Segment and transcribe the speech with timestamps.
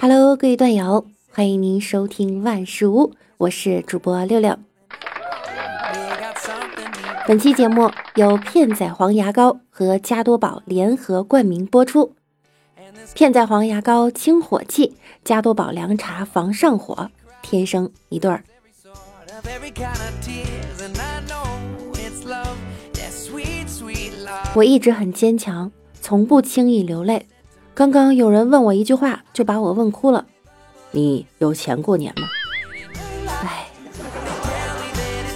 [0.00, 4.58] Hello，各位段友，欢迎您收听万事屋，我是主播六六。
[7.28, 12.16] 本期节目由片仔癀牙膏和加多宝联合冠名播出。
[13.14, 17.12] 片仔癀牙膏清火气，加多宝凉茶防上火，
[17.42, 18.42] 天生一对儿。
[24.56, 25.70] 我一直很坚强，
[26.06, 27.26] 从不轻易流泪。
[27.74, 30.24] 刚刚有人问我一句话，就把我问哭了。
[30.92, 32.28] 你有钱过年吗？
[33.42, 33.66] 哎，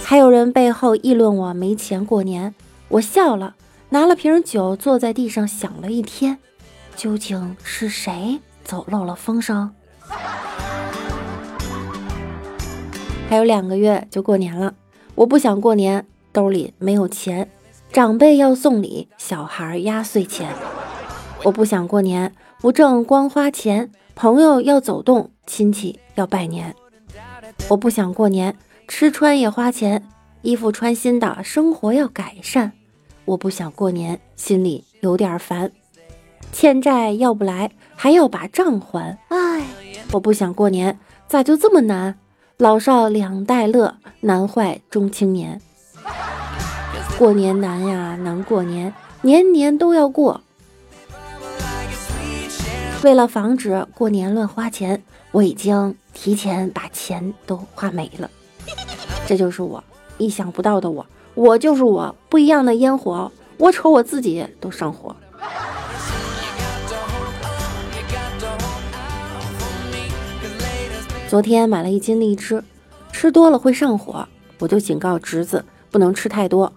[0.01, 2.55] 还有人背后议论我没钱过年，
[2.87, 3.55] 我笑了，
[3.89, 6.37] 拿了瓶酒坐在地上想了一天，
[6.95, 9.69] 究竟是谁走漏了风声？
[13.27, 14.73] 还有两个月就过年了，
[15.15, 17.51] 我不想过年，兜里没有钱，
[17.91, 20.49] 长辈要送礼，小孩压岁钱。
[21.43, 26.73] 我不想过年，不挣光花钱，朋友要走动，亲戚要拜年。
[27.67, 28.55] 我不想过年，
[28.87, 30.07] 吃穿也花钱，
[30.41, 32.71] 衣服穿新的，生活要改善。
[33.25, 35.69] 我不想过年，心里有点烦，
[36.53, 39.17] 欠债要不来，还要把账还。
[39.27, 39.65] 唉，
[40.13, 42.17] 我不想过年，咋就这么难？
[42.55, 45.59] 老少两代乐，难坏中青年。
[47.21, 48.91] 过年难呀，难过年，
[49.21, 50.41] 年年都要过。
[53.03, 58.27] 为了防止过年乱花钱，我已经提前把钱都花没了。
[59.27, 59.83] 这就是我
[60.17, 61.05] 意想不到的我，
[61.35, 65.15] 我就是我，不一样的烟火，我瞅我自己都上火。
[71.29, 72.63] 昨天买了一斤荔枝，
[73.11, 76.73] 吃多了会上火，我就警告侄子不能吃太多。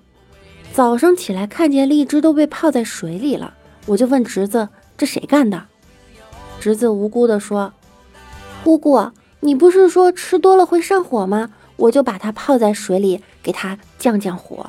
[0.74, 3.54] 早上起来看见荔枝都被泡在水里了，
[3.86, 5.66] 我就问侄子：“这谁干的？”
[6.58, 7.72] 侄子无辜地说
[8.64, 9.08] ：“姑姑，
[9.38, 11.50] 你不是说吃多了会上火吗？
[11.76, 14.66] 我就把它泡在水里，给它降降火。”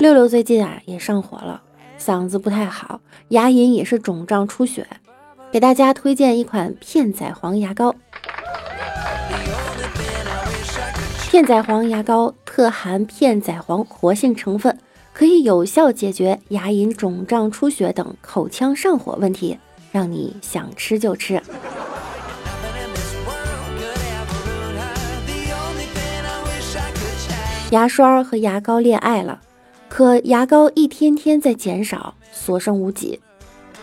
[0.00, 1.62] 六六最近啊也上火了，
[1.96, 4.84] 嗓子不太好，牙龈也是肿胀出血。
[5.52, 7.94] 给大家推荐一款片仔癀牙膏。
[11.36, 14.78] 片仔癀牙膏特含片仔癀活性成分，
[15.12, 19.58] 可以有效解决牙龈肿胀出血等口腔上火问题，
[19.92, 21.34] 让你想吃就吃。
[27.70, 29.38] 牙刷和牙膏恋爱了，
[29.90, 33.20] 可牙膏一天天在减少，所剩无几。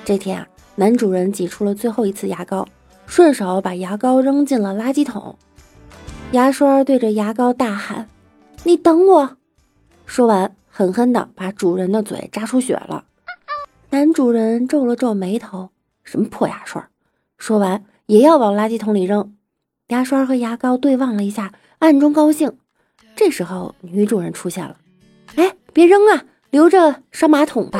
[0.04, 0.48] 这天啊。
[0.74, 2.68] 男主人挤出了最后一次牙膏，
[3.06, 5.38] 顺手把牙膏扔进了垃圾桶。
[6.34, 8.10] 牙刷对着牙膏大喊
[8.66, 9.38] ：“你等我！”
[10.08, 13.06] 说完，狠狠地把主人的嘴扎出血了。
[13.92, 15.70] 男主人皱了皱眉头
[16.04, 16.90] ：“什么破牙刷？”
[17.38, 19.36] 说完，也要往垃圾桶里扔。
[19.90, 22.58] 牙刷和牙膏对望了一下，暗中高兴。
[23.16, 24.76] 这时候，女主人出现了
[25.38, 27.80] ：“哎，别扔啊，留着刷马桶吧。”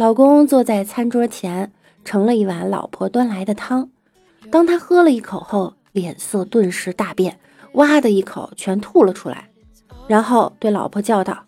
[0.00, 1.70] 老公坐在餐桌前，
[2.06, 3.90] 盛了一碗老婆端来的汤。
[4.50, 7.38] 当他喝了一口后，脸色顿时大变，
[7.74, 9.50] 哇的一口全吐了出来，
[10.08, 11.44] 然后对老婆叫道：“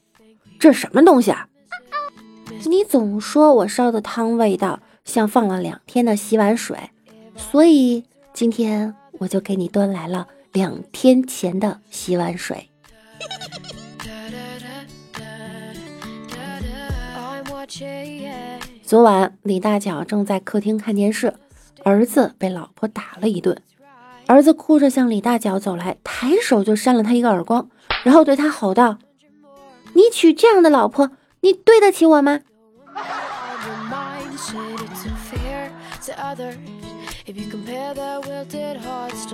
[0.61, 1.49] 这什么东西啊？
[2.67, 6.77] 你总说我烧的汤味道像放了两天的洗碗水，
[7.35, 8.05] 所以
[8.35, 12.69] 今天我就给你端来了两天前的洗碗水。”
[18.93, 21.33] 昨晚，李大脚正在客厅看电视，
[21.83, 23.57] 儿子被老婆打了一顿。
[24.27, 27.71] 儿子哭着向李大脚走来，抬手就扇了他一个耳光，
[28.05, 28.99] 然后对他吼道
[29.97, 31.11] ：“你娶这样的老婆，
[31.41, 32.41] 你对得起我吗？”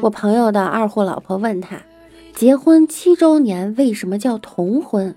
[0.00, 1.82] 我朋友的二货老婆问他，
[2.32, 5.16] 结婚七周年为什么叫同婚？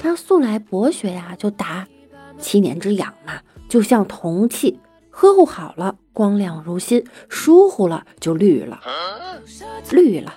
[0.00, 1.86] 他素来博学呀，就答：
[2.38, 4.78] 七年之痒嘛，就像铜器，
[5.10, 8.80] 呵护好了，光亮如新；疏忽了，就绿了，
[9.90, 10.34] 绿了。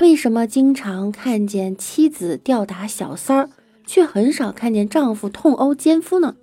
[0.00, 3.50] 为什么经常看见妻子吊打小三儿，
[3.84, 6.36] 却很少看见丈夫痛殴奸夫呢？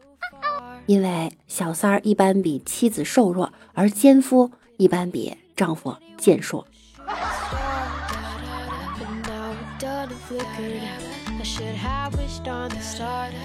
[0.88, 5.96] 因为小三儿一般比妻子瘦弱，而奸夫一般比丈夫。
[6.18, 6.66] 健硕。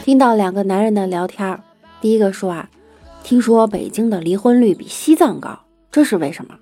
[0.02, 1.60] 听到两个男人的聊天，
[2.00, 2.70] 第一个说啊，
[3.22, 5.60] 听说北京的离婚率比西藏高，
[5.92, 6.54] 这是为什么？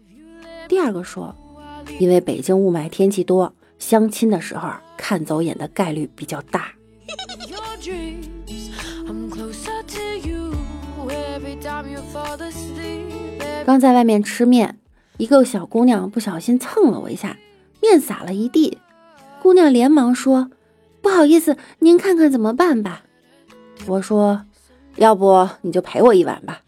[0.69, 1.35] 第二个说，
[2.01, 6.73] 因为北京雾霾天气多，相亲的时候看走眼的概率比较大。
[13.65, 14.79] 刚在外面吃面，
[15.19, 17.37] 一个小姑娘不小心蹭了我一下，
[17.81, 18.79] 面洒了一地。
[19.43, 20.51] 姑娘连忙说
[21.01, 23.05] ：“不好意思，您看看怎么办吧。”
[23.87, 24.45] 我说
[24.97, 26.61] ：“要不你就陪我一晚吧。”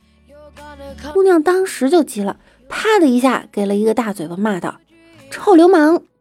[1.13, 2.39] 姑娘当时就急了，
[2.69, 4.77] 啪的一下给了一个大嘴巴，骂道
[5.31, 6.03] ：“臭流氓！”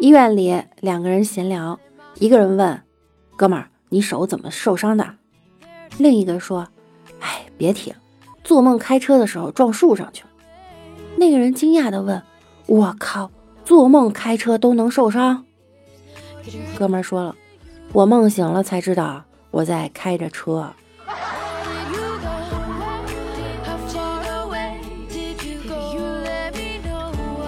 [0.00, 1.78] 医院里两个人闲聊，
[2.18, 2.82] 一个人问
[3.36, 5.16] ：“哥们儿，你手怎么受伤的？”
[5.98, 6.66] 另一个说
[7.20, 7.94] ：“哎，别提，
[8.44, 10.30] 做梦开车的时候撞树上去了。”
[11.16, 12.22] 那个人惊讶的问
[12.66, 13.30] ：“我靠，
[13.64, 15.44] 做梦开车都能受伤？”
[16.78, 17.34] 哥们儿说了
[17.92, 20.72] ：“我梦醒了才知道我在开着车。”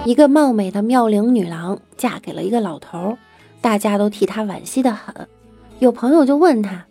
[0.05, 3.19] 一个貌美的妙龄女郎嫁给了一个老头，
[3.61, 5.29] 大家都替她惋惜的很。
[5.81, 6.87] 有朋友就问她：“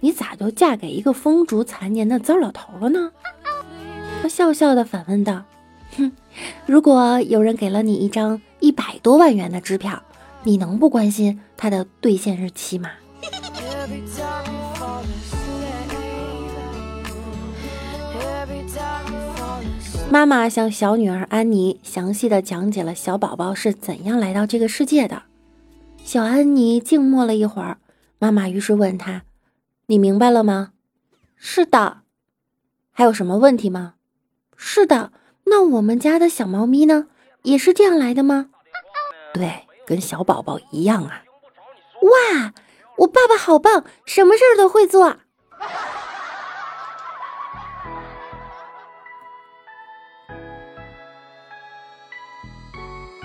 [0.00, 3.12] 你咋就嫁给一个风烛残年的糟老头了呢？”
[4.26, 5.44] 她笑笑的反问道
[5.96, 6.10] ：“哼，
[6.66, 10.02] 如果有人给了你一张一百多万元的支票，
[10.42, 12.90] 你能不关心它的兑现日期吗？”
[20.10, 25.22] 妈妈向小女儿安妮详细的讲解了小宝宝是怎样来到这个世界的。
[26.02, 27.78] 小安妮静默了一会儿，
[28.18, 29.22] 妈妈于是问她
[29.86, 30.72] ：“你明白了吗
[31.38, 31.98] ？”“是的。
[32.90, 33.92] ”“还有什么问题吗
[34.56, 35.12] ？”“是的。
[35.48, 37.06] ”“那我们家的小猫咪呢？
[37.42, 38.50] 也是这样来的吗
[39.32, 41.22] ？”“对，跟小宝宝一样啊。
[42.02, 42.52] ”“哇，
[42.98, 45.16] 我爸爸好棒，什么事儿都会做。”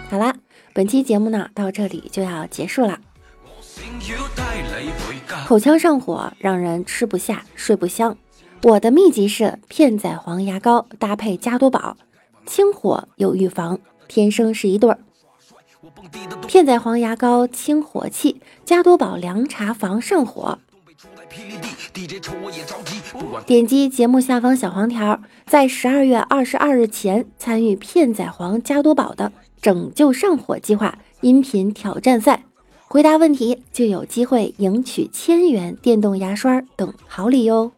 [0.10, 0.36] 好啦，
[0.74, 3.00] 本期节目呢到这里就要结束了。
[5.48, 8.18] 口腔上火让人吃不下、睡不香，
[8.64, 11.98] 我的秘籍是片仔癀牙膏搭配加多宝，
[12.46, 15.00] 清火又预防，天生是一对儿。
[16.48, 20.60] 片仔癀牙膏清火气，加多宝凉茶防上火。
[23.48, 29.32] 点击节目下方小黄条，在十二月二十二日前参与片仔癀加多宝的。
[29.60, 32.44] 拯救上火计划音频挑战赛，
[32.88, 37.72] 回答问题就有机会赢取千元电动牙刷等好礼哟！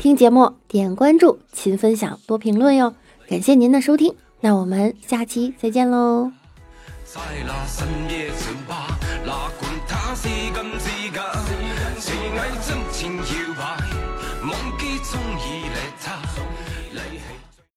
[0.00, 2.94] 听节目点关注，勤分享，多评论哟！
[3.28, 6.30] 感谢您的收听，那我们下期再见喽！
[7.04, 11.22] 在那深夜酒吧，哪管他是真是假，
[12.00, 13.22] 是爱真情摇
[13.54, 13.62] 摆，
[14.42, 15.66] 忘记中意。